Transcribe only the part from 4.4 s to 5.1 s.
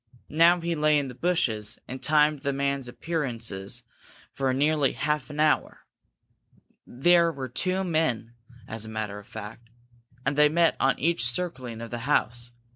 nearly